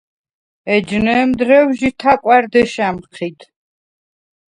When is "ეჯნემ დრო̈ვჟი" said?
0.75-1.89